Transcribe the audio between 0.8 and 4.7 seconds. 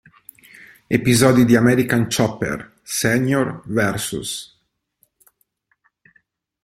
Episodi di American Chopper: Senior vs.